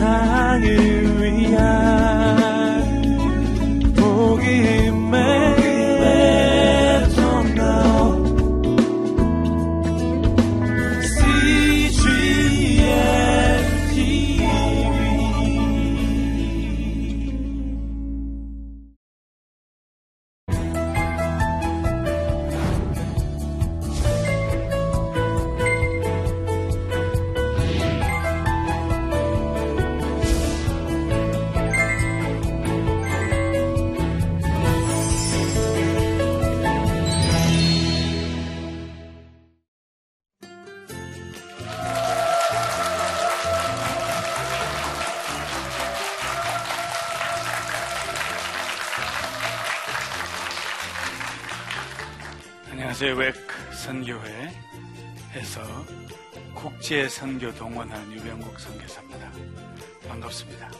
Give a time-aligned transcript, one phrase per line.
[0.00, 1.09] 세상을
[53.74, 55.60] 선교회에서
[56.54, 59.30] 국제 선교 동원한 유병국 선교사입니다.
[60.08, 60.70] 반갑습니다.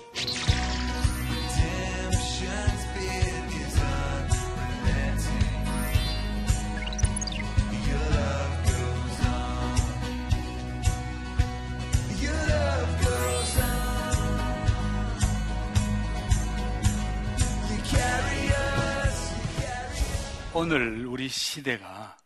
[20.52, 22.16] 오늘 우리 시대가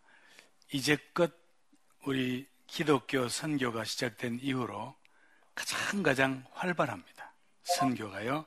[0.73, 1.31] 이제껏
[2.07, 4.97] 우리 기독교 선교가 시작된 이후로
[5.55, 7.35] 가장 가장 활발합니다.
[7.65, 8.47] 선교가요.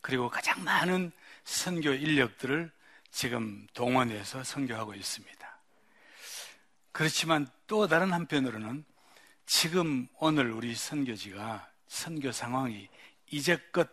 [0.00, 1.12] 그리고 가장 많은
[1.44, 2.72] 선교 인력들을
[3.12, 5.58] 지금 동원해서 선교하고 있습니다.
[6.90, 8.84] 그렇지만 또 다른 한편으로는
[9.46, 12.88] 지금 오늘 우리 선교지가 선교 상황이
[13.30, 13.88] 이제껏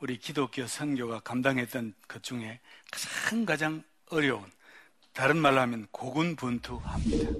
[0.00, 4.44] 우리 기독교 선교가 감당했던 것 중에 가장 가장 어려운
[5.12, 7.30] 다른 말로 하면 고군분투합니다.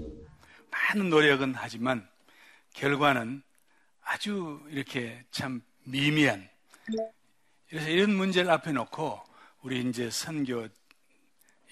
[0.71, 2.07] 많은 노력은 하지만
[2.73, 3.41] 결과는
[4.01, 6.49] 아주 이렇게 참 미미한
[7.69, 9.21] 그래서 이런 문제를 앞에 놓고
[9.61, 10.67] 우리 이제 선교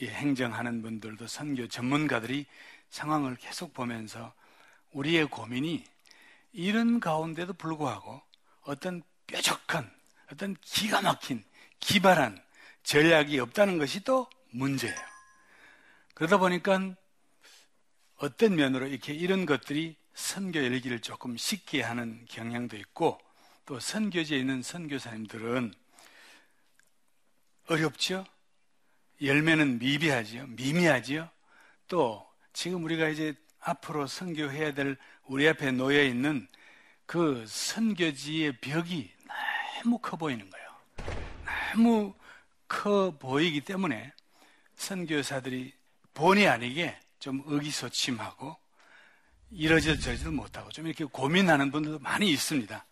[0.02, 2.46] 행정하는 분들도 선교 전문가들이
[2.90, 4.34] 상황을 계속 보면서
[4.91, 5.84] 우리의 고민이
[6.53, 8.22] 이런 가운데도 불구하고
[8.62, 9.91] 어떤 뾰족한
[10.31, 11.44] 어떤 기가 막힌
[11.80, 12.41] 기발한
[12.84, 14.96] 전략이 없다는 것이 또 문제예요.
[16.14, 16.96] 그러다 보니까
[18.18, 23.20] 어떤 면으로 이렇게 이런 것들이 선교 열기를 조금 쉽게 하는 경향도 있고
[23.66, 25.74] 또 선교지에 있는 선교사님들은
[27.68, 28.26] 어렵죠?
[29.22, 30.48] 열매는 미비하지요?
[30.48, 31.30] 미미하지요?
[31.88, 36.48] 또 지금 우리가 이제 앞으로 선교해야 될 우리 앞에 놓여 있는
[37.06, 39.12] 그 선교지의 벽이
[39.84, 40.66] 너무 커 보이는 거예요.
[41.74, 42.14] 너무
[42.68, 44.14] 커 보이기 때문에
[44.75, 45.74] 선교사들이
[46.13, 48.58] 본의 아니게 좀 의기소침하고
[49.52, 52.85] 이러지저러지도 못하고 좀 이렇게 고민하는 분들도 많이 있습니다.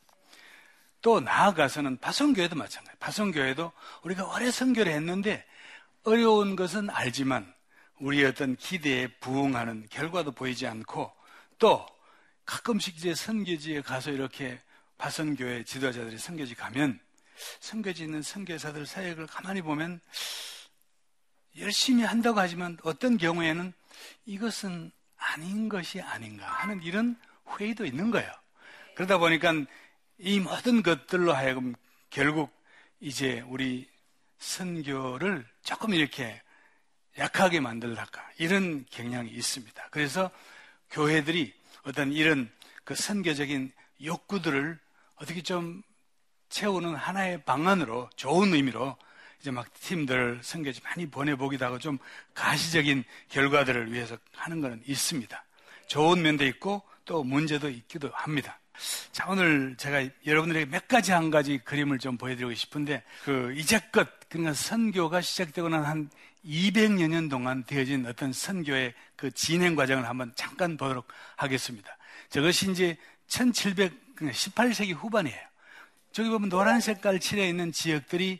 [1.01, 2.97] 또 나아가서는 파송교회도 마찬가지예요.
[2.99, 3.71] 파송교회도
[4.03, 5.45] 우리가 오래 선교를 했는데
[6.03, 7.53] 어려운 것은 알지만
[7.99, 11.11] 우리의 어떤 기대에 부응하는 결과도 보이지 않고
[11.59, 11.85] 또
[12.45, 14.59] 가끔씩 이제 선교지에 가서 이렇게
[14.97, 16.99] 파선교회 지도자들이 선교지 가면
[17.59, 19.99] 선교지 있는 선교사들 사역을 가만히 보면
[21.57, 23.73] 열심히 한다고 하지만 어떤 경우에는
[24.25, 27.15] 이것은 아닌 것이 아닌가 하는 이런
[27.59, 28.31] 회의도 있는 거예요.
[28.95, 29.53] 그러다 보니까
[30.17, 31.75] 이 모든 것들로 하여금
[32.09, 32.51] 결국
[32.99, 33.87] 이제 우리
[34.37, 36.41] 선교를 조금 이렇게
[37.17, 39.87] 약하게 만들랄까 이런 경향이 있습니다.
[39.91, 40.31] 그래서
[40.89, 41.53] 교회들이
[41.83, 42.51] 어떤 이런
[42.83, 43.71] 그 선교적인
[44.03, 44.79] 욕구들을
[45.15, 45.81] 어떻게 좀
[46.49, 48.97] 채우는 하나의 방안으로 좋은 의미로
[49.43, 51.97] 이제 막 팀들 선교지 많이 보내보기도 하고 좀
[52.33, 55.43] 가시적인 결과들을 위해서 하는 것은 있습니다.
[55.87, 58.57] 좋은 면도 있고 또 문제도 있기도 합니다.
[59.11, 64.53] 자, 오늘 제가 여러분들에게 몇 가지 한 가지 그림을 좀 보여드리고 싶은데, 그, 이제껏, 그러니까
[64.53, 66.09] 선교가 시작되고 난 한
[66.45, 71.97] 200여 년 동안 되어진 어떤 선교의 그 진행 과정을 한번 잠깐 보도록 하겠습니다.
[72.29, 72.97] 저것이 이제
[73.27, 75.39] 1700, 18세기 그러니까 후반이에요.
[76.13, 78.39] 저기 보면 노란 색깔 칠해 있는 지역들이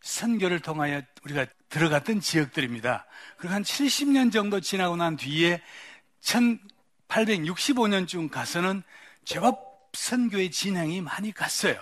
[0.00, 3.06] 선교를 통하여 우리가 들어갔던 지역들입니다.
[3.36, 5.60] 그리고 한 70년 정도 지나고 난 뒤에
[6.20, 8.82] 1865년쯤 가서는
[9.24, 11.80] 제법 선교의 진행이 많이 갔어요.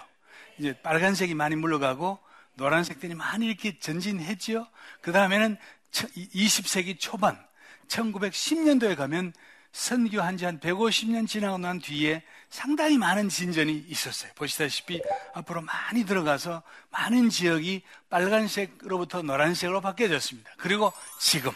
[0.58, 2.18] 이제 빨간색이 많이 물러가고
[2.54, 4.66] 노란색들이 많이 이렇게 전진했지요.
[5.00, 5.56] 그 다음에는
[5.90, 7.38] 20세기 초반
[7.88, 9.32] 1910년도에 가면
[9.72, 12.22] 선교한 지 한 150년 지나고 난 뒤에
[12.52, 14.30] 상당히 많은 진전이 있었어요.
[14.34, 15.00] 보시다시피
[15.32, 20.52] 앞으로 많이 들어가서 많은 지역이 빨간색으로부터 노란색으로 바뀌어졌습니다.
[20.58, 21.50] 그리고 지금,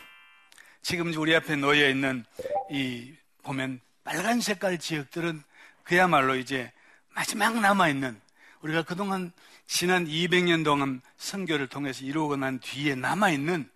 [0.80, 2.24] 지금 우리 앞에 놓여 있는
[2.70, 3.12] 이
[3.42, 5.42] 보면 빨간 색깔 지역들은
[5.84, 6.72] 그야말로 이제
[7.10, 8.18] 마지막 남아있는
[8.62, 9.32] 우리가 그동안
[9.66, 13.70] 지난 200년 동안 선교를 통해서 이루어고 난 뒤에 남아있는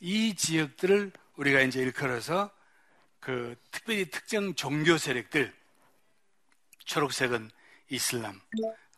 [0.00, 2.50] 이 지역들을 우리가 이제 일컬어서
[3.20, 5.61] 그 특별히 특정 종교 세력들
[6.84, 7.50] 초록색은
[7.88, 8.40] 이슬람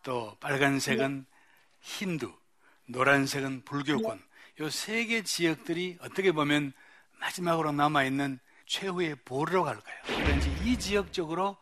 [0.03, 1.27] 또 빨간색은
[1.81, 2.33] 힌두
[2.87, 4.23] 노란색은 불교권
[4.61, 6.73] 요세개 지역들이 어떻게 보면
[7.19, 9.97] 마지막으로 남아 있는 최후의 보루라고 할까요?
[10.07, 11.57] 그러니까 이 지역 적으로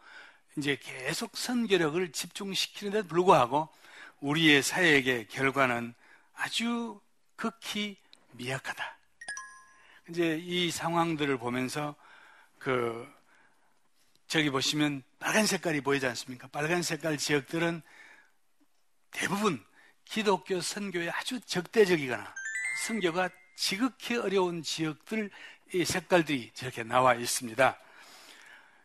[0.57, 3.69] 이제 계속 선교력을 집중시키는데도 불구하고
[4.21, 5.95] 우리의 사역의 결과는
[6.35, 7.01] 아주
[7.37, 7.97] 극히
[8.33, 8.99] 미약하다.
[10.11, 11.95] 이제 이 상황들을 보면서
[12.59, 13.09] 그
[14.27, 16.49] 저기 보시면 빨간 색깔이 보이지 않습니까?
[16.49, 17.81] 빨간 색깔 지역들은
[19.13, 19.65] 대부분
[20.05, 22.35] 기독교 선교에 아주 적대적이거나
[22.87, 25.31] 선교가 지극히 어려운 지역들
[25.75, 27.79] 이 색깔들이 저렇게 나와 있습니다.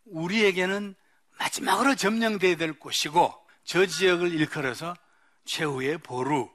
[0.06, 0.94] 우리에게는
[1.40, 3.34] 마지막으로 점령돼야 될 곳이고
[3.64, 4.96] 저 지역을 일컬어서
[5.46, 6.52] 최후의 보루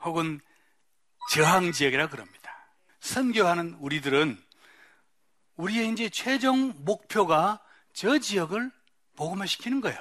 [0.00, 0.40] 혹은
[1.30, 2.70] 저항 지역이라 그럽니다.
[3.00, 4.42] 선교하는 우리들은
[5.56, 7.60] 우리의 이제 최종 목표가
[7.92, 8.72] 저 지역을
[9.16, 9.98] 복음화 시키는 거예요.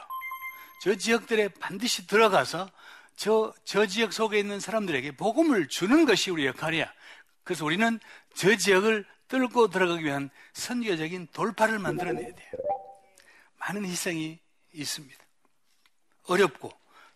[0.81, 2.69] 저 지역들에 반드시 들어가서
[3.15, 6.91] 저, 저 지역 속에 있는 사람들에게 복음을 주는 것이 우리 역할이야.
[7.43, 7.99] 그래서 우리는
[8.33, 12.51] 저 지역을 뚫고 들어가기 위한 선교적인 돌파를 만들어내야 돼요.
[13.59, 14.39] 많은 희생이
[14.73, 15.23] 있습니다.
[16.27, 16.71] 어렵고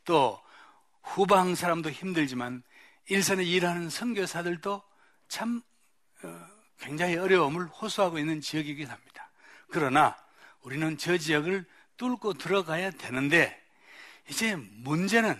[0.05, 0.41] 또
[1.03, 2.63] 후방 사람도 힘들지만
[3.07, 4.81] 일선에 일하는 선교사들도
[5.27, 5.61] 참
[6.23, 6.47] 어,
[6.79, 9.29] 굉장히 어려움을 호소하고 있는 지역이긴 합니다.
[9.69, 10.15] 그러나
[10.61, 11.65] 우리는 저 지역을
[11.97, 13.59] 뚫고 들어가야 되는데
[14.29, 15.39] 이제 문제는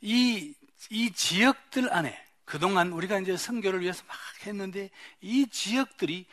[0.00, 0.54] 이,
[0.88, 4.16] 이 지역들 안에 그동안 우리가 이제 선교를 위해서 막
[4.46, 4.90] 했는데
[5.20, 6.26] 이 지역들이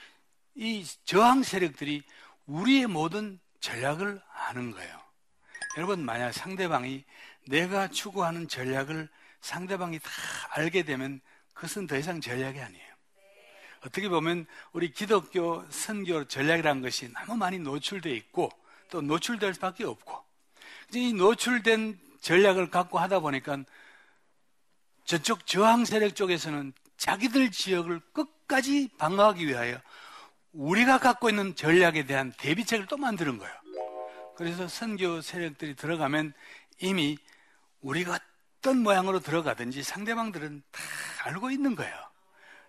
[0.56, 2.04] 이 저항 세력들이
[2.48, 5.00] 우리의 모든 전략을 아는 거예요.
[5.77, 7.04] 여러분 만약 상대방이
[7.48, 9.07] 내가 추구하는 전략을
[9.42, 10.09] 상대방이 다
[10.51, 11.21] 알게 되면
[11.54, 12.88] 그것은 더 이상 전략이 아니에요.
[13.86, 18.50] 어떻게 보면 우리 기독교 선교 전략이라는 것이 너무 많이 노출되어 있고
[18.89, 20.24] 또 노출될 수밖에 없고
[20.94, 23.60] 이 노출된 전략을 갖고 하다 보니까
[25.06, 29.80] 저쪽 저항 세력 쪽에서는 자기들 지역을 끝까지 방어하기 위하여
[30.51, 33.54] 우리가 갖고 있는 전략에 대한 대비책을 또 만드는 거예요.
[34.36, 36.33] 그래서 선교 세력들이 들어가면
[36.80, 37.18] 이미
[37.81, 38.19] 우리가
[38.60, 40.81] 어떤 모양으로 들어가든지 상대방들은 다
[41.25, 41.95] 알고 있는 거예요.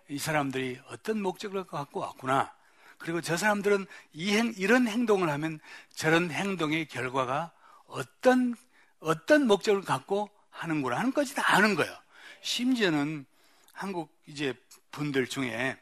[0.09, 2.53] 이 사람들이 어떤 목적을 갖고 왔구나.
[2.99, 5.59] 그리고 저 사람들은 이 행, 이런 행동을 하면
[5.95, 7.51] 저런 행동의 결과가
[7.87, 8.55] 어떤,
[8.99, 11.95] 어떤 목적을 갖고 하는구나 하는 것이 다 아는 거예요.
[12.41, 13.25] 심지어는
[13.73, 14.53] 한국 이제
[14.91, 15.79] 분들 중에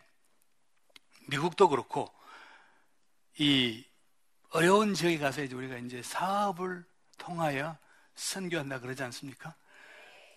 [1.27, 2.13] 미국도 그렇고
[3.39, 3.83] 이
[4.51, 6.85] 어려운 지역에 가서 이제 우리가 이제 사업을
[7.17, 7.77] 통하여
[8.15, 9.55] 선교한다 그러지 않습니까?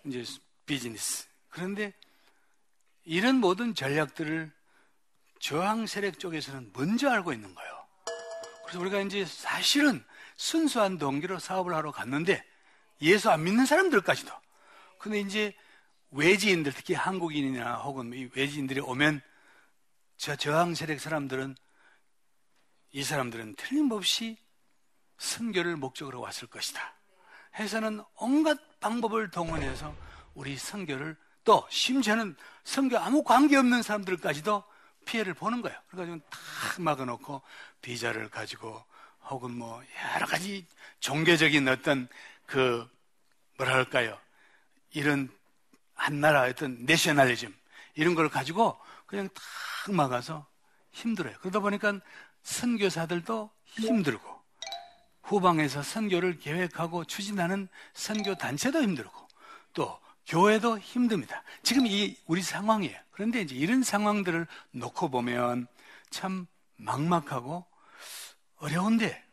[0.05, 0.23] 이제
[0.65, 1.27] 비즈니스.
[1.49, 1.93] 그런데
[3.03, 4.51] 이런 모든 전략들을
[5.41, 7.87] 저항 세력 쪽에서는 먼저 알고 있는 거예요.
[8.63, 10.05] 그래서 우리가 이제 사실은
[10.37, 12.45] 순수한 동기로 사업을 하러 갔는데
[13.01, 14.31] 예수 안 믿는 사람들까지도.
[14.99, 15.55] 근데 이제
[16.11, 19.21] 외지인들, 특히 한국인이나 혹은 외지인들이 오면
[20.15, 21.55] 저 저항 세력 사람들은
[22.91, 24.37] 이 사람들은 틀림없이
[25.17, 26.95] 선교를 목적으로 왔을 것이다.
[27.55, 29.95] 해서는 온갖 방법을 동원해서
[30.35, 34.70] 우리 선교를 또 심지어는 선교 아무 관계 없는 사람들까지도
[35.05, 35.77] 피해를 보는 거예요.
[35.89, 37.41] 그래가지고 탁 막아놓고
[37.81, 38.83] 비자를 가지고
[39.29, 39.83] 혹은 뭐
[40.15, 40.65] 여러 가지
[40.99, 42.07] 종교적인 어떤
[42.45, 42.87] 그
[43.57, 44.17] 뭐랄까요
[44.91, 45.29] 이런
[45.93, 47.53] 한 나라의 어떤 내셔널리즘
[47.95, 50.47] 이런 걸 가지고 그냥 탁 막아서
[50.91, 51.37] 힘들어요.
[51.39, 51.99] 그러다 보니까
[52.43, 54.41] 선교사들도 힘들고
[55.23, 59.27] 후방에서 선교를 계획하고 추진하는 선교 단체도 힘들고
[59.73, 61.43] 또 교회도 힘듭니다.
[61.63, 62.97] 지금 이 우리 상황이에요.
[63.11, 65.67] 그런데 이제 이런 상황들을 놓고 보면
[66.09, 66.47] 참
[66.77, 67.65] 막막하고
[68.57, 69.23] 어려운데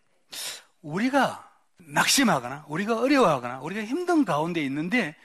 [0.83, 5.16] 우리가 낙심하거나 우리가 어려워하거나 우리가 힘든 가운데 있는데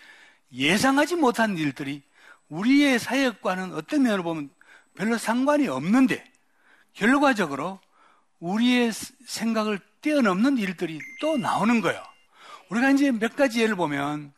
[0.51, 2.03] 예상하지 못한 일들이
[2.49, 4.49] 우리의 사역과는 어떤 면으로 보면
[4.95, 6.23] 별로 상관이 없는데
[6.93, 7.79] 결과적으로
[8.39, 8.91] 우리의
[9.25, 12.03] 생각을 뛰어넘는 일들이 또 나오는 거예요.
[12.69, 14.33] 우리가 이제 몇 가지 예를 보면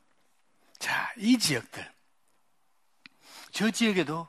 [0.80, 1.90] 자, 이 지역들
[3.52, 4.28] 저 지역에도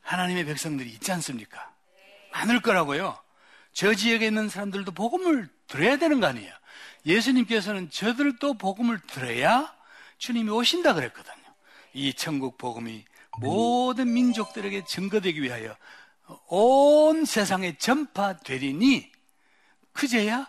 [0.00, 1.72] 하나님의 백성들이 있지 않습니까?
[2.32, 3.18] 많을 거라고요.
[3.72, 6.52] 저 지역에 있는 사람들도 복음을 들어야 되는 거 아니에요.
[7.06, 9.74] 예수님께서는 저들도 복음을 들어야
[10.18, 11.42] 주님이 오신다 그랬거든요.
[11.94, 13.04] 이 천국 복음이
[13.38, 15.76] 모든 민족들에게 증거되기 위하여
[16.46, 19.10] 온 세상에 전파되리니
[19.92, 20.48] 그제야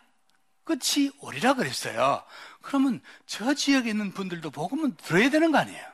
[0.63, 2.23] 끝이 오리라 그랬어요.
[2.63, 5.86] 그러면 저 지역에 있는 분들도 복음은 들어야 되는 거 아니에요?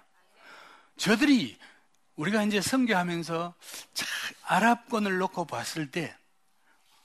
[0.98, 1.58] 저들이
[2.16, 3.56] 우리가 이제 선교하면서
[4.44, 6.16] 아랍권을 놓고 봤을 때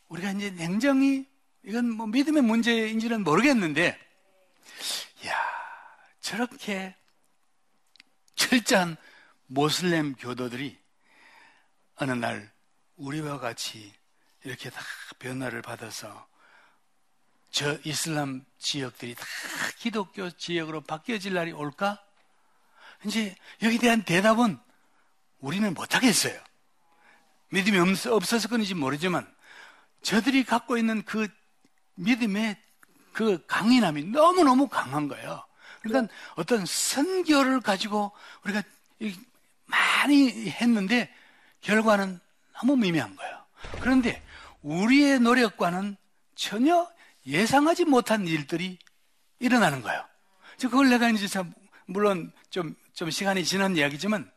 [0.09, 1.26] 우리가 이제 냉정히
[1.64, 3.99] 이건 뭐 믿음의 문제인지는 모르겠는데
[5.26, 5.35] 야
[6.21, 6.94] 저렇게
[8.35, 8.97] 철저한
[9.47, 10.78] 모슬렘 교도들이
[11.97, 12.52] 어느 날
[12.97, 13.94] 우리와 같이
[14.42, 14.80] 이렇게 다
[15.18, 16.28] 변화를 받아서
[17.54, 19.25] 저 이슬람 지역들이 다
[19.78, 22.02] 기독교 지역으로 바뀌어질 날이 올까?
[23.04, 24.58] 이제 여기에 대한 대답은
[25.38, 26.37] 우리는 못하겠어요.
[27.50, 29.32] 믿음이 없어서 그런지 모르지만
[30.02, 31.28] 저들이 갖고 있는 그
[31.94, 32.56] 믿음의
[33.12, 35.46] 그 강인함이 너무너무 강한 거예요.
[35.80, 38.11] 그러니까 어떤 선교를 가지고
[38.42, 38.64] 우리가
[39.66, 41.14] 많이 했는데
[41.61, 42.18] 결과는
[42.54, 43.44] 너무 미미한 거예요.
[43.80, 44.20] 그런데
[44.62, 45.96] 우리의 노력과는
[46.34, 46.92] 전혀
[47.26, 48.78] 예상하지 못한 일들이
[49.38, 50.04] 일어나는 거예요.
[50.61, 51.52] 그걸 내가 이제 참,
[51.87, 54.31] 물론 좀, 좀 시간이 지난 이야기지만,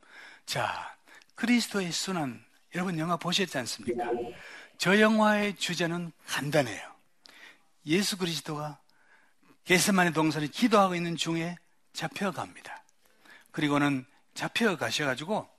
[0.46, 0.96] 자,
[1.36, 2.44] 그리스도의 순환,
[2.76, 4.06] 여러분 영화 보셨지 않습니까?
[4.78, 6.96] 저 영화의 주제는 간단해요.
[7.86, 8.80] 예수 그리스도가
[9.66, 11.58] 게스만의 동산에 기도하고 있는 중에
[11.94, 12.84] 잡혀갑니다.
[13.52, 15.50] 그리고는 잡혀가셔가지고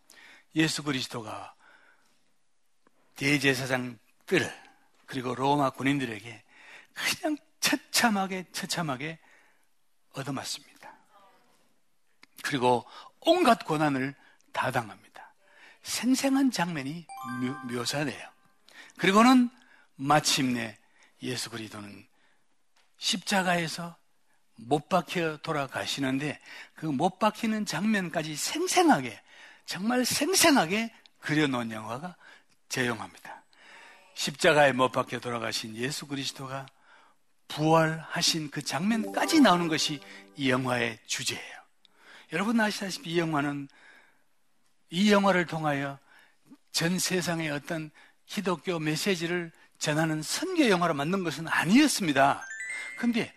[0.57, 1.55] 예수 그리스도가
[3.17, 4.53] 대제사장들
[5.07, 6.43] 그리고 로마 군인들에게
[6.99, 9.19] 그냥 처참하게 처참하게
[10.13, 10.95] 얻어맞습니다.
[12.43, 12.85] 그리고
[13.21, 14.15] 온갖 고난을
[14.53, 15.33] 다 당합니다.
[15.83, 17.07] 생생한 장면이
[17.71, 18.29] 묘, 사돼요
[18.97, 19.49] 그리고는
[19.97, 20.77] 마침내
[21.23, 22.07] 예수 그리스도는
[22.99, 23.97] 십자가에서
[24.57, 26.41] 못 박혀 돌아가시는데
[26.75, 29.21] 그 못 박히는 장면까지 생생하게
[29.67, 32.17] 정말 생생하게 그려놓은 영화가
[32.69, 33.45] 제용합니다.
[34.15, 36.67] 십자가에 못 박혀 돌아가신 예수 그리스도가
[37.49, 40.01] 부활하신 그 장면까지 나오는 것이
[40.37, 41.59] 이 영화의 주제예요.
[42.33, 43.69] 여러분 아시다시피 이 영화는
[44.91, 45.99] 이 영화를 통하여
[46.73, 47.91] 전 세상의 어떤
[48.27, 52.45] 기독교 메시지를 전하는 선교 영화로 만든 것은 아니었습니다.
[52.99, 53.33] 근데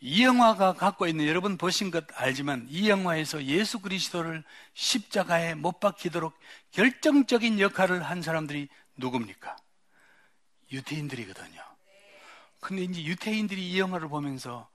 [0.00, 4.42] 이 영화가 갖고 있는 여러분 보신 것 알지만 이 영화에서 예수 그리스도를
[4.74, 6.36] 십자가에 못 박히도록
[6.72, 9.56] 결정적인 역할을 한 사람들이 누굽니까?
[10.72, 11.71] 유태인들이거든요.
[12.62, 14.70] 근데 이제 유태인들이 이 영화를 보면서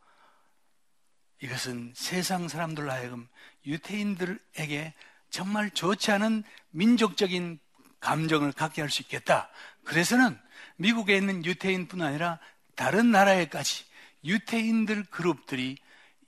[1.39, 3.29] 이것은 세상 사람들로 하여금
[3.65, 4.93] 유태인들에게
[5.29, 7.59] 정말 좋지 않은 민족적인
[8.01, 9.49] 감정을 갖게 할 수 있겠다.
[9.85, 10.37] 그래서는
[10.75, 12.39] 미국에 있는 유태인뿐 아니라
[12.75, 13.85] 다른 나라에까지
[14.25, 15.77] 유태인들 그룹들이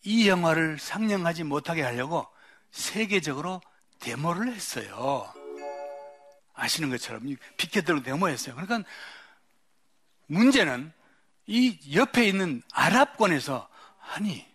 [0.04, 2.26] 이 영화를 상영하지 못하게 하려고
[2.72, 3.62] 세계적으로
[4.00, 5.30] 데모를 했어요.
[6.54, 8.56] 아시는 것처럼 피켓들로 데모했어요.
[8.56, 8.90] 그러니까
[10.28, 10.94] 문제는
[11.50, 13.68] 이 옆에 있는 아랍권에서
[14.14, 14.48] 아니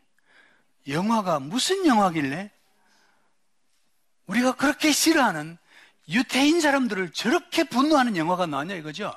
[0.86, 2.52] 영화가 무슨 영화길래
[4.26, 5.58] 우리가 그렇게 싫어하는
[6.08, 9.12] 유태인 사람들을 저렇게 분노하는 영화가 나왔냐 이거죠.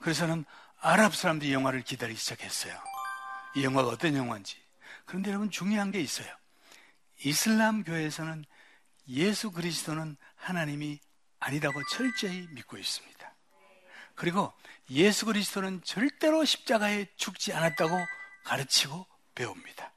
[0.00, 0.44] 그래서는
[0.80, 2.78] 아랍 사람들이 영화를 기다리기 시작했어요.
[3.56, 4.58] 이 영화가 어떤 영화인지.
[5.06, 6.28] 그런데 여러분 중요한 게 있어요.
[7.24, 8.44] 이슬람 교회에서는
[9.08, 11.00] 예수 그리스도는 하나님이
[11.40, 13.17] 아니라고 철저히 믿고 있습니다.
[14.18, 14.52] 그리고
[14.90, 17.96] 예수 그리스도는 절대로 십자가에 죽지 않았다고
[18.42, 19.06] 가르치고
[19.36, 19.92] 배웁니다.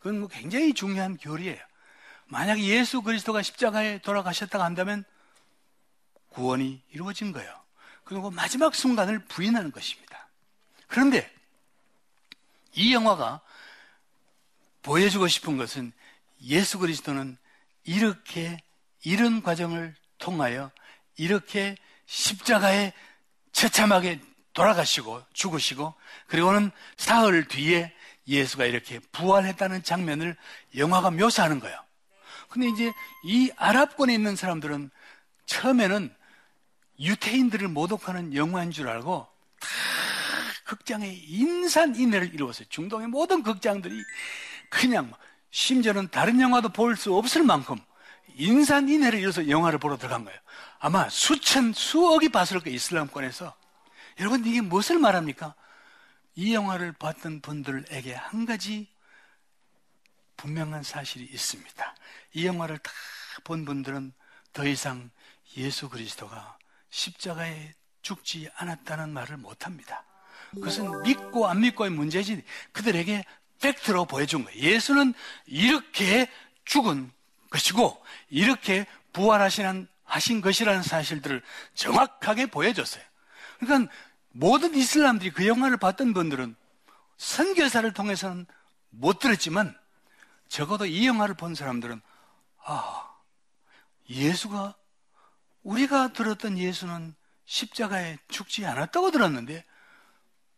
[0.00, 1.62] 그건 뭐 굉장히 중요한 교리예요.
[2.26, 5.04] 만약에 예수 그리스도가 십자가에 돌아가셨다고 한다면
[6.30, 7.54] 구원이 이루어진 거예요.
[8.02, 10.28] 그리고 마지막 순간을 부인하는 것입니다.
[10.88, 11.32] 그런데
[12.72, 13.40] 이 영화가
[14.82, 15.92] 보여주고 싶은 것은
[16.42, 17.38] 예수 그리스도는
[17.84, 18.60] 이렇게
[19.04, 20.72] 이런 과정을 통하여
[21.16, 21.76] 이렇게
[22.06, 22.92] 십자가에
[23.56, 24.20] 처참하게
[24.52, 25.94] 돌아가시고 죽으시고
[26.26, 27.90] 그리고는 사흘 뒤에
[28.28, 30.36] 예수가 이렇게 부활했다는 장면을
[30.76, 31.78] 영화가 묘사하는 거예요.
[32.50, 32.92] 근데 이제
[33.24, 34.90] 이 아랍권에 있는 사람들은
[35.46, 36.14] 처음에는
[37.00, 39.26] 유태인들을 모독하는 영화인 줄 알고
[39.58, 39.68] 다
[40.64, 42.68] 극장에 인산인해를 이루었어요.
[42.68, 44.02] 중동의 모든 극장들이
[44.68, 45.12] 그냥
[45.50, 47.78] 심지어는 다른 영화도 볼 수 없을 만큼
[48.36, 50.38] 인산인해를 이뤄서 영화를 보러 들어간 거예요.
[50.78, 52.76] 아마 수천, 수억이 봤을 거예요.
[52.76, 53.54] 이슬람권에서.
[54.20, 55.54] 여러분, 이게 무엇을 말합니까?
[56.34, 58.88] 이 영화를 봤던 분들에게 한 가지
[60.36, 61.94] 분명한 사실이 있습니다.
[62.34, 62.90] 이 영화를 다
[63.44, 64.12] 본 분들은
[64.52, 65.10] 더 이상
[65.56, 66.58] 예수 그리스도가
[66.90, 70.04] 십자가에 죽지 않았다는 말을 못 합니다.
[70.54, 73.24] 그것은 믿고 안 믿고의 문제지 그들에게
[73.60, 74.58] 팩트로 보여준 거예요.
[74.60, 75.14] 예수는
[75.46, 76.30] 이렇게
[76.64, 77.10] 죽은
[77.50, 81.42] 것이고 이렇게 부활하신 하신 것이라는 사실들을
[81.74, 83.02] 정확하게 보여줬어요.
[83.58, 83.92] 그러니까
[84.30, 86.54] 모든 이슬람들이 그 영화를 봤던 분들은
[87.16, 88.46] 선교사를 통해서는
[88.90, 89.76] 못 들었지만
[90.48, 92.00] 적어도 이 영화를 본 사람들은
[92.64, 93.10] 아,
[94.08, 94.74] 예수가
[95.62, 97.14] 우리가 들었던 예수는
[97.46, 99.64] 십자가에 죽지 않았다고 들었는데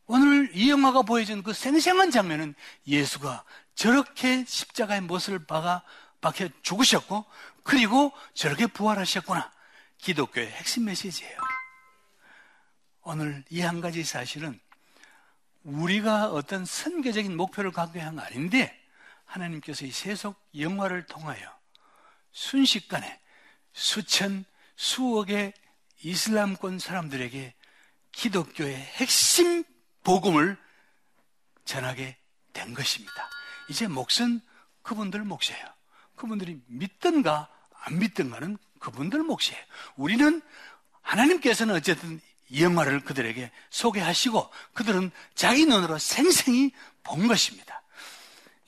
[0.06, 2.54] 오늘 이 영화가 보여준 그 생생한 장면은
[2.86, 5.82] 예수가 저렇게 십자가의 못을 박아
[6.20, 7.24] 박혀 죽으셨고
[7.62, 9.52] 그리고 저렇게 부활하셨구나.
[9.98, 11.38] 기독교의 핵심 메시지예요.
[13.02, 14.60] 오늘 이 한 가지 사실은
[15.64, 18.78] 우리가 어떤 선교적인 목표를 갖고 한거 아닌데
[19.24, 21.58] 하나님께서 이 세속 영화를 통하여
[22.32, 23.20] 순식간에
[23.72, 24.44] 수천,
[24.76, 25.52] 수억의
[26.02, 27.54] 이슬람권 사람들에게
[28.12, 29.64] 기독교의 핵심
[30.04, 30.56] 복음을
[31.64, 32.16] 전하게
[32.52, 33.28] 된 것입니다.
[33.68, 34.40] 이제 몫은
[34.82, 35.77] 그분들 몫이에요.
[36.18, 37.48] 그분들이 믿든가
[37.84, 39.60] 안 믿든가는 그분들 몫이에요.
[39.96, 40.42] 우리는
[41.00, 42.20] 하나님께서는 어쨌든
[42.50, 46.72] 이 영화를 그들에게 소개하시고 그들은 자기 눈으로 생생히
[47.02, 47.82] 본 것입니다.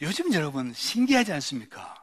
[0.02, 1.94] 요즘 여러분 신기하지 않습니까?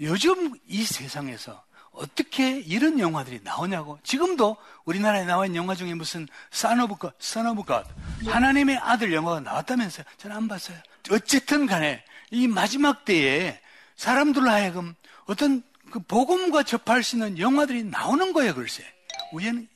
[0.00, 3.98] 요즘 이 세상에서 어떻게 이런 영화들이 나오냐고.
[4.02, 7.86] 지금도 우리나라에 나와 있는 영화 중에 무슨 사노브 것, 사노브 것,
[8.26, 10.04] 하나님의 아들 영화가 나왔다면서요.
[10.18, 10.78] 저는 안 봤어요.
[11.10, 13.60] 어쨌든 간에 이 마지막 때에
[13.96, 18.84] 사람들로 하여금 어떤 그 복음과 접할 수 있는 영화들이 나오는 거예요, 글쎄.
[19.32, 19.68] 우연,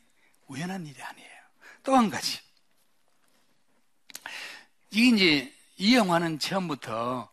[0.48, 1.30] 우연한 일이 아니에요.
[1.82, 2.38] 또 한 가지.
[4.90, 7.30] 이게 이제 이 영화는 처음부터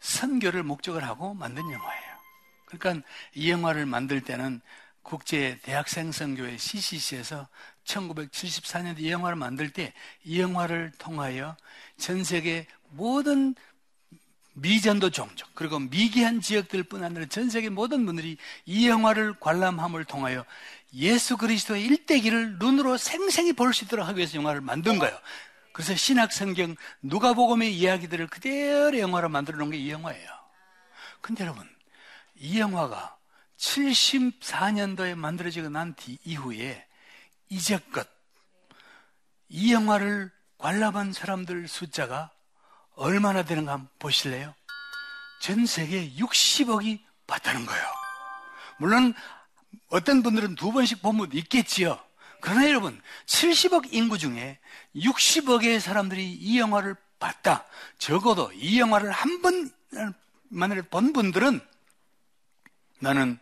[0.00, 2.18] 선교를 목적을 하고 만든 영화예요.
[2.66, 4.60] 그러니까 이 영화를 만들 때는
[5.02, 7.48] 국제 대학생 선교회 CCC에서
[7.84, 9.92] 1974년에 이 영화를 만들 때
[10.24, 11.56] 이 영화를 통하여
[11.96, 13.54] 전 세계 모든
[14.60, 20.44] 미전도 종족 그리고 미개한 지역들뿐 아니라 전 세계 모든 분들이 이 영화를 관람함을 통하여
[20.94, 25.16] 예수 그리스도의 일대기를 눈으로 생생히 볼 수 있도록 하기 위해서 영화를 만든 거예요.
[25.72, 30.28] 그래서 신약 성경 누가복음의 이야기들을 그대로 영화로 만들어 놓은 게 이 영화예요.
[31.20, 31.68] 근데 여러분,
[32.36, 33.16] 이 영화가
[33.58, 36.86] 74년도에 만들어지고 난 뒤 이후에
[37.48, 38.08] 이제껏
[39.48, 42.30] 이 영화를 관람한 사람들 숫자가
[42.98, 44.54] 얼마나 되는가 한번 보실래요?
[45.40, 47.86] 전 세계 60억이 봤다는 거예요.
[48.78, 49.14] 물론
[49.88, 51.98] 어떤 분들은 두 번씩 보면 있겠지요.
[52.40, 54.58] 그러나 여러분, 70억 인구 중에
[54.96, 57.64] 60억의 사람들이 이 영화를 봤다.
[57.98, 59.42] 적어도 이 영화를 한
[60.50, 61.60] 번만을 본 분들은
[62.98, 63.38] 나는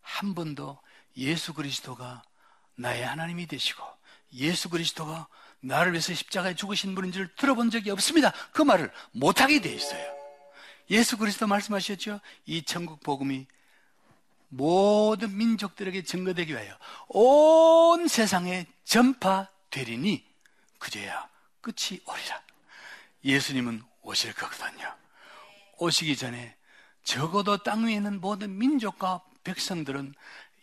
[0.00, 0.78] 한 번도
[1.18, 2.22] 예수 그리스도가
[2.76, 3.82] 나의 하나님이 되시고
[4.34, 5.28] 예수 그리스도가
[5.64, 8.32] 나를 위해서 십자가에 죽으신 분인 줄 들어본 적이 없습니다.
[8.52, 10.14] 그 말을 못하게 돼 있어요.
[10.90, 12.20] 예수 그리스도 말씀하셨죠?
[12.44, 13.46] 이 천국 복음이
[14.50, 16.76] 모든 민족들에게 증거되기 위하여
[17.08, 20.24] 온 세상에 전파되리니
[20.78, 21.28] 그제야
[21.62, 22.42] 끝이 오리라.
[23.24, 24.94] 예수님은 오실 거거든요.
[25.78, 26.54] 오시기 전에
[27.02, 30.14] 적어도 땅 위에 있는 모든 민족과 백성들은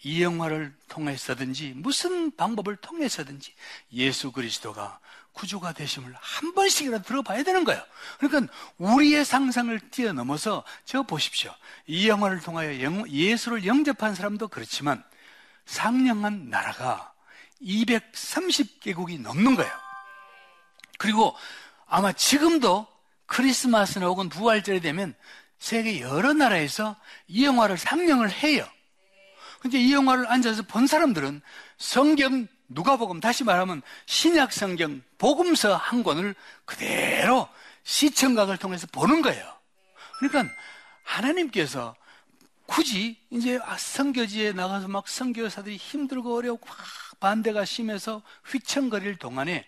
[0.03, 3.53] 이 영화를 통해서든지 무슨 방법을 통해서든지
[3.93, 4.99] 예수 그리스도가
[5.33, 7.81] 구주가 되심을 한 번씩이라도 들어봐야 되는 거예요.
[8.19, 11.53] 그러니까 우리의 상상을 뛰어넘어서 저 보십시오.
[11.87, 12.73] 이 영화를 통하여
[13.07, 15.03] 예수를 영접한 사람도 그렇지만
[15.65, 17.13] 상냥한 나라가
[17.61, 19.71] 230개국이 넘는 거예요.
[20.97, 21.35] 그리고
[21.87, 22.87] 아마 지금도
[23.25, 25.15] 크리스마스나 혹은 부활절이 되면
[25.59, 28.67] 세계 여러 나라에서 이 영화를 상영을 해요.
[29.61, 31.41] 근데 이 영화를 앉아서 본 사람들은
[31.77, 36.33] 성경 누가복음 다시 말하면 신약 성경 복음서 한 권을
[36.65, 37.47] 그대로
[37.83, 39.43] 시청각을 통해서 보는 거예요.
[40.17, 40.51] 그러니까
[41.03, 41.95] 하나님께서
[42.65, 46.59] 굳이 이제 성교지에 나가서 막 성교사들이 힘들고 막
[47.19, 49.67] 반대가 심해서 휘청거릴 동안에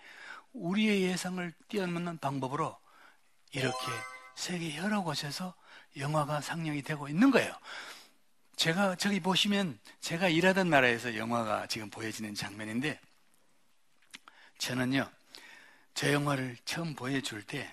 [0.54, 2.76] 우리의 예상을 뛰어넘는 방법으로
[3.52, 3.78] 이렇게
[4.36, 5.54] 세계 여러 곳에서
[5.98, 7.54] 영화가 상영이 되고 있는 거예요.
[8.56, 13.00] 제가 저기 보시면 제가 일하던 나라에서 영화가 지금 보여지는 장면인데
[14.58, 15.10] 저는요
[15.94, 17.72] 저 영화를 처음 보여줄 때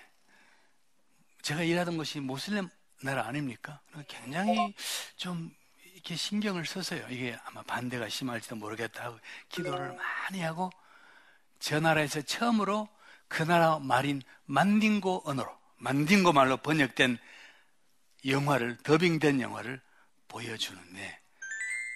[1.41, 2.69] 제가 일하던 곳이 모슬렘
[3.03, 3.79] 나라 아닙니까?
[4.07, 4.73] 굉장히
[5.15, 5.51] 좀
[5.93, 7.07] 이렇게 신경을 써서요.
[7.09, 10.69] 이게 아마 반대가 심할지도 모르겠다 하고 기도를 많이 하고
[11.59, 12.87] 저 나라에서 처음으로
[13.27, 17.17] 그 나라 말인 만딩고 언어로 만딩고 말로 번역된
[18.25, 19.81] 영화를 더빙된 영화를
[20.31, 21.19] 보여주는데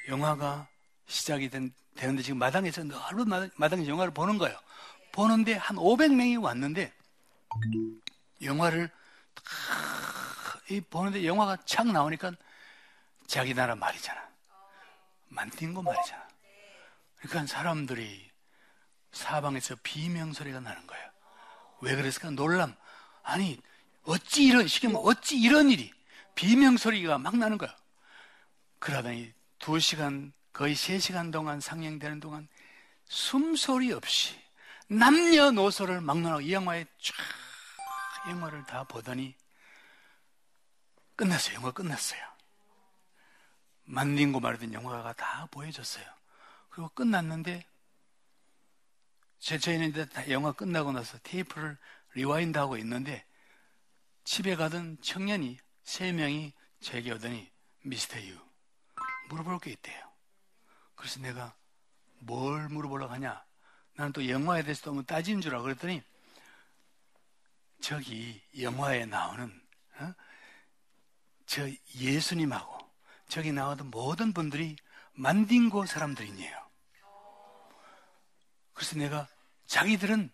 [0.09, 0.67] 영화가
[1.07, 4.59] 시작이 된, 되는데 지금 마당에서 하루 마당에서 영화를 보는 거예요.
[5.11, 6.93] 보는데 한 500명이 왔는데
[8.43, 8.91] 영화를
[10.69, 12.33] 이 보는데 영화가 착 나오니까
[13.27, 14.21] 자기 나라 말이잖아.
[15.29, 16.27] 만띵고 말이잖아.
[17.17, 18.29] 그러니까 사람들이
[19.11, 21.09] 사방에서 비명 소리가 나는 거예요.
[21.81, 22.31] 왜 그랬을까?
[22.31, 22.75] 놀람.
[23.23, 23.59] 아니,
[24.03, 25.91] 어찌 이런, 시키면 어찌 이런 일이,
[26.35, 27.75] 비명 소리가 막 나는 거야.
[28.79, 32.47] 그러더니 두 시간, 거의 세 시간 동안 상영되는 동안
[33.05, 34.35] 숨소리 없이
[34.87, 37.15] 남녀노소를 막론하고 이 영화에 쫙
[38.29, 39.35] 영화를 다 보더니
[41.15, 41.55] 끝났어요.
[41.55, 42.21] 영화 끝났어요.
[43.85, 46.05] 만딩고 말하던 영화가 다 보여줬어요.
[46.69, 47.65] 그리고 끝났는데
[49.39, 51.77] 제, 저희는 이제 영화 끝나고 나서 테이프를
[52.13, 53.25] rewind 하고 있는데
[54.23, 58.44] 집에 가던 청년이 세 명이 저에게 오더니 미스터 유
[59.29, 60.11] 물어볼 게 있대요.
[60.95, 61.55] 그래서 내가
[62.19, 63.43] 뭘 물어보려고 하냐?
[63.95, 66.01] 나는 또 영화에 대해서 너무 따지는 줄 알고 그랬더니
[67.81, 69.61] 저기 영화에 나오는
[69.99, 70.13] 어?
[71.45, 72.77] 저 예수님하고
[73.27, 74.75] 저기 나오던 모든 분들이
[75.13, 76.65] 만딩고 사람들이에요.
[78.73, 79.27] 그래서 내가
[79.67, 80.29] 자기들은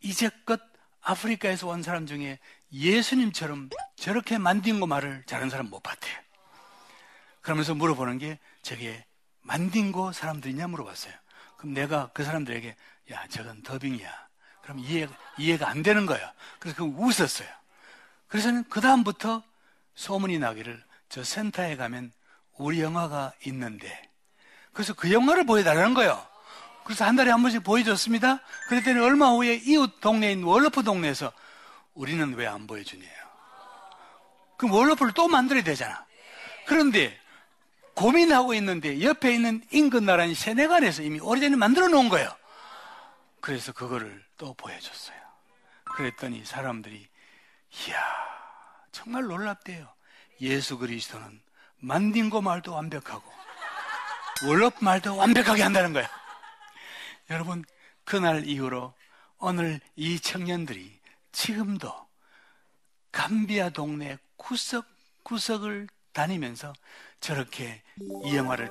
[0.00, 0.60] 이제껏
[1.00, 2.38] 아프리카에서 온 사람 중에
[2.72, 6.23] 예수님처럼 저렇게 만딩고 말을 잘하는 사람 못 봤대요.
[7.44, 9.04] 그러면서 물어보는 게 저게
[9.42, 11.12] 만딩고 사람들이냐 물어봤어요.
[11.58, 12.74] 그럼 내가 그 사람들에게
[13.12, 14.10] 야 저건 더빙이야.
[14.62, 16.32] 그럼 이해, 이해가 안 되는 거야.
[16.58, 17.48] 그래서 그 웃었어요.
[18.28, 19.42] 그래서는 그 다음부터
[19.94, 22.12] 소문이 나기를 저 센터에 가면
[22.56, 24.10] 우리 영화가 있는데
[24.72, 26.26] 그래서 그 영화를 보여달라는 거예요.
[26.84, 28.40] 그래서 한 달에 한 번씩 보여줬습니다.
[28.68, 31.30] 그랬더니 얼마 후에 이웃 있는 월러프 동네에서
[31.92, 33.12] 우리는 왜 안 보여주냐요.
[34.56, 36.06] 그럼 월러프를 또 만들어야 되잖아.
[36.66, 37.18] 그런데
[37.94, 42.34] 고민하고 있는데 옆에 있는 인근 나라인 세네갈에서 이미 오래전에 만들어 놓은 거예요.
[43.40, 45.16] 그래서 그거를 또 보여줬어요.
[45.84, 47.06] 그랬더니 사람들이
[47.88, 47.96] 이야
[48.90, 49.88] 정말 놀랍대요.
[50.40, 51.40] 예수 그리스도는
[51.78, 53.22] 만딩고 말도 완벽하고
[54.46, 56.08] 월럽 말도 완벽하게 한다는 거예요.
[57.30, 57.64] 여러분
[58.04, 58.94] 그날 이후로
[59.38, 60.98] 오늘 이 청년들이
[61.32, 61.92] 지금도
[63.12, 66.72] 감비아 동네 구석구석을 다니면서
[67.24, 67.82] 저렇게
[68.26, 68.70] 이 영화를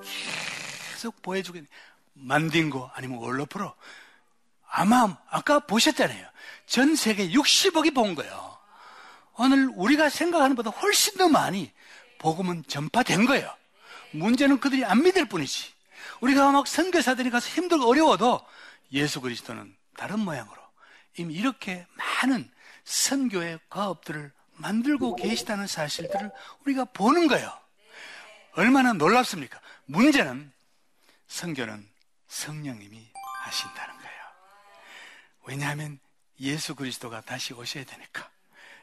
[0.91, 1.63] 계속 보여주게
[2.13, 3.73] 만딩고 아니면 월러프로
[4.69, 6.27] 아마 아까 보셨잖아요.
[6.67, 8.57] 전 세계 60억이 본 거예요.
[9.37, 11.71] 오늘 우리가 생각하는 것보다 훨씬 더 많이
[12.19, 13.51] 복음은 전파된 거예요.
[14.11, 15.73] 문제는 그들이 안 믿을 뿐이지.
[16.21, 18.39] 우리가 막 선교사들이 가서 힘들고 어려워도
[18.91, 20.61] 예수 그리스도는 다른 모양으로
[21.17, 21.87] 이미 이렇게
[22.21, 22.51] 많은
[22.83, 26.29] 선교의 과업들을 만들고 계시다는 사실들을
[26.65, 27.62] 우리가 보는 거예요.
[28.55, 29.59] 얼마나 놀랍습니까?
[29.85, 30.51] 문제는
[31.27, 31.87] 성교는
[32.27, 33.09] 성령님이
[33.43, 34.21] 하신다는 거예요.
[35.45, 35.99] 왜냐하면
[36.39, 38.29] 예수 그리스도가 다시 오셔야 되니까.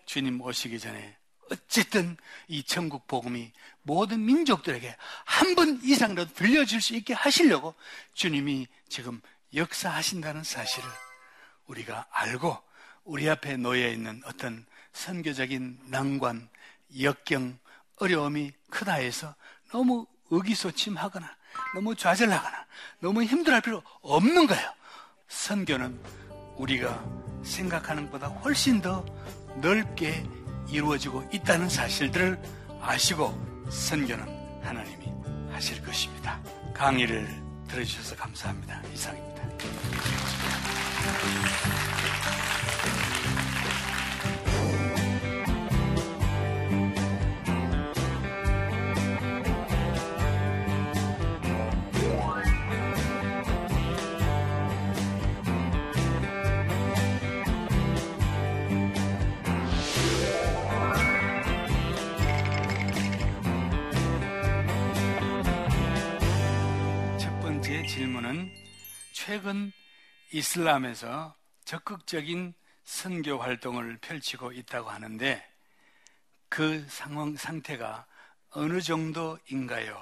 [0.06, 1.16] 주님 오시기 전에
[1.50, 2.16] 어쨌든
[2.48, 3.52] 이 천국 복음이
[3.82, 7.74] 모든 민족들에게 한 번 이상이라도 들려줄 수 있게 하시려고
[8.14, 9.20] 주님이 지금
[9.54, 10.88] 역사하신다는 사실을
[11.66, 12.56] 우리가 알고
[13.04, 16.48] 우리 앞에 놓여 있는 어떤 선교적인 난관,
[17.00, 17.58] 역경,
[17.96, 19.34] 어려움이 크다 해서
[19.72, 21.28] 너무 의기소침하거나
[21.74, 22.66] 너무 좌절하거나
[23.00, 24.72] 너무 힘들어할 필요 없는 거예요.
[25.28, 25.98] 선교는
[26.56, 27.04] 우리가
[27.42, 29.04] 생각하는 것보다 훨씬 더
[29.56, 30.24] 넓게
[30.68, 32.40] 이루어지고 있다는 사실들을
[32.80, 35.06] 아시고 선교는 하나님이
[35.52, 36.40] 하실 것입니다.
[36.74, 37.28] 강의를
[37.68, 38.82] 들어주셔서 감사합니다.
[38.92, 39.30] 이상입니다.
[69.30, 69.70] 최근
[70.32, 75.40] 이슬람에서 적극적인 선교 활동을 펼치고 있다고 하는데
[76.48, 78.06] 그 상황 상태가
[78.50, 79.96] 어느 정도인가요?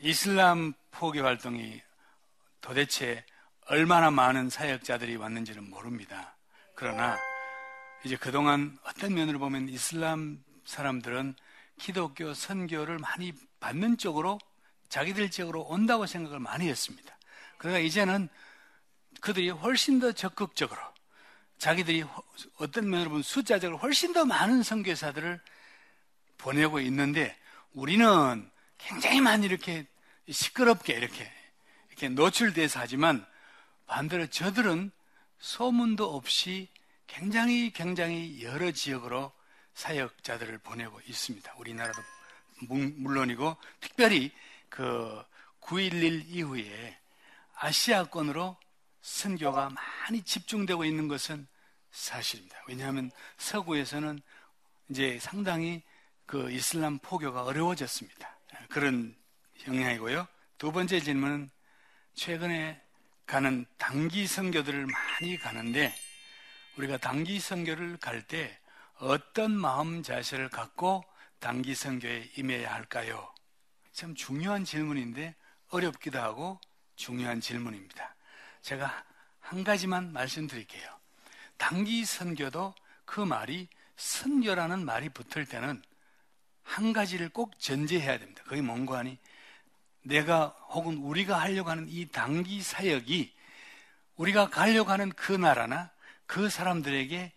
[0.00, 1.82] 이슬람 포교 활동이
[2.62, 3.26] 도대체
[3.66, 6.34] 얼마나 많은 사역자들이 왔는지는 모릅니다.
[6.74, 7.18] 그러나
[8.06, 11.34] 이제 그동안 어떤 면으로 보면 이슬람 사람들은
[11.78, 14.38] 기독교 선교를 많이 받는 쪽으로
[14.88, 17.13] 자기들 쪽으로 온다고 생각을 많이 했습니다.
[17.58, 18.28] 그러나 이제는
[19.20, 20.80] 그들이 훨씬 더 적극적으로
[21.58, 22.04] 자기들이
[22.58, 25.40] 어떤 면으로 보면 숫자적으로 훨씬 더 많은 선교사들을
[26.38, 27.36] 보내고 있는데
[27.72, 29.86] 우리는 굉장히 많이 이렇게
[30.28, 31.30] 시끄럽게 이렇게
[31.88, 33.24] 이렇게 노출돼서 하지만
[33.86, 34.90] 반대로 저들은
[35.38, 36.68] 소문도 없이
[37.06, 39.32] 굉장히 굉장히 여러 지역으로
[39.74, 41.54] 사역자들을 보내고 있습니다.
[41.58, 42.00] 우리나라도
[42.68, 44.32] 물론이고 특별히
[44.68, 45.22] 그
[45.60, 46.98] 9.11 이후에
[47.64, 48.58] 아시아권으로
[49.00, 51.46] 선교가 많이 집중되고 있는 것은
[51.90, 52.62] 사실입니다.
[52.68, 54.20] 왜냐하면 서구에서는
[54.90, 55.82] 이제 상당히
[56.26, 58.36] 그 이슬람 포교가 어려워졌습니다.
[58.68, 59.16] 그런
[59.66, 60.26] 영향이고요.
[60.58, 61.50] 두 번째 질문은
[62.14, 62.80] 최근에
[63.26, 65.94] 가는 단기 선교들을 많이 가는데
[66.76, 68.58] 우리가 단기 선교를 갈 때
[68.98, 71.02] 어떤 마음 자세를 갖고
[71.38, 73.32] 단기 선교에 임해야 할까요?
[73.92, 75.34] 참 중요한 질문인데
[75.70, 76.60] 어렵기도 하고
[76.96, 78.14] 중요한 질문입니다.
[78.62, 79.04] 제가
[79.40, 80.88] 한 가지만 말씀드릴게요.
[81.56, 85.82] 단기 선교도 그 말이 선교라는 말이 붙을 때는
[86.62, 88.42] 한 가지를 꼭 전제해야 됩니다.
[88.46, 89.18] 그게 뭔가 하니
[90.02, 93.32] 내가 혹은 우리가 하려고 하는 이 단기 사역이
[94.16, 95.90] 우리가 가려고 하는 그 나라나
[96.26, 97.32] 그 사람들에게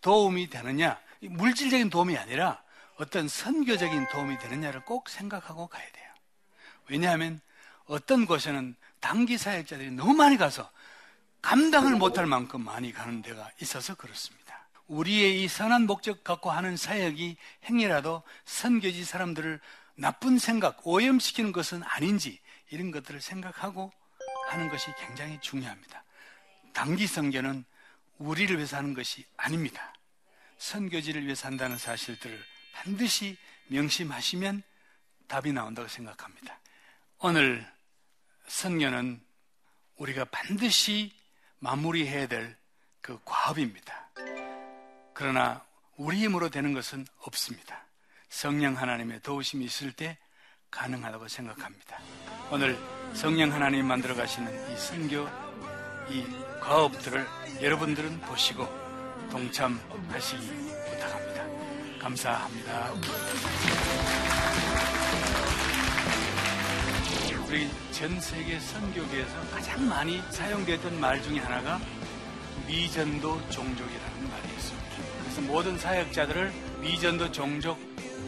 [0.00, 2.62] 도움이 되느냐, 물질적인 도움이 아니라
[2.96, 6.12] 어떤 선교적인 도움이 되느냐를 꼭 생각하고 가야 돼요.
[6.88, 7.40] 왜냐하면
[7.86, 10.70] 어떤 곳에는 단기 사역자들이 너무 많이 가서
[11.42, 14.68] 감당을 못할 만큼 많이 가는 데가 있어서 그렇습니다.
[14.86, 19.60] 우리의 이 선한 목적 갖고 하는 사역이 행위라도 선교지 사람들을
[19.94, 23.92] 나쁜 생각, 오염시키는 것은 아닌지 이런 것들을 생각하고
[24.48, 26.04] 하는 것이 굉장히 중요합니다.
[26.72, 27.64] 단기 선교는
[28.18, 29.94] 우리를 위해서 하는 것이 아닙니다.
[30.58, 32.38] 선교지를 위해서 한다는 사실들을
[32.72, 33.36] 반드시
[33.68, 34.62] 명심하시면
[35.28, 36.58] 답이 나온다고 생각합니다.
[37.18, 37.66] 오늘
[38.50, 39.20] 선교는
[39.96, 41.12] 우리가 반드시
[41.58, 42.60] 마무리해야 될
[43.00, 44.10] 그 과업입니다.
[45.14, 45.64] 그러나
[45.96, 47.84] 우리 힘으로 되는 것은 없습니다.
[48.28, 50.18] 성령 하나님의 도우심이 있을 때
[50.70, 51.98] 가능하다고 생각합니다.
[52.50, 52.78] 오늘
[53.14, 55.28] 성령 하나님 만들어 가시는 이 선교,
[56.08, 56.24] 이
[56.60, 57.26] 과업들을
[57.60, 58.66] 여러분들은 보시고
[59.30, 60.46] 동참하시기
[60.90, 61.98] 부탁합니다.
[61.98, 64.19] 감사합니다.
[67.50, 71.80] 우리 전 세계 선교계에서 가장 많이 사용되던 말 중에 하나가
[72.68, 74.88] 미전도 종족이라는 말이 있습니다.
[75.22, 77.76] 그래서 모든 사역자들을 미전도 종족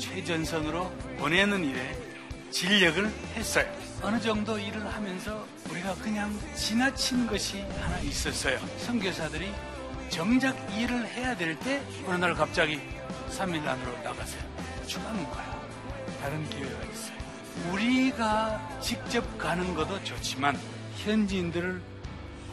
[0.00, 1.96] 최전선으로 보내는 일에
[2.50, 3.06] 진력을
[3.36, 3.72] 했어요.
[4.02, 8.58] 어느 정도 일을 하면서 우리가 그냥 지나친 것이 하나 있었어요.
[8.78, 9.52] 선교사들이
[10.08, 12.80] 정작 일을 해야 될 때 어느 날 갑자기
[13.30, 14.42] 3일 안으로 나가세요.
[14.88, 15.62] 죽는 거야.
[16.20, 17.21] 다른 기회가 있어요.
[17.72, 20.58] 우리가 직접 가는 것도 좋지만
[20.96, 21.80] 현지인들을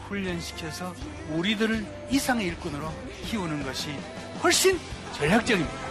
[0.08, 0.94] 훈련시켜서
[1.30, 2.88] 우리들을 이상의 일꾼으로
[3.24, 3.90] 키우는 것이
[4.42, 4.78] 훨씬
[5.12, 5.90] 전략적입니다.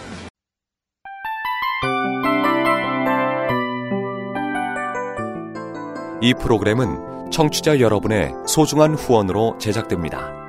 [6.22, 10.49] 이 프로그램은 청취자 여러분의 소중한 후원으로 제작됩니다.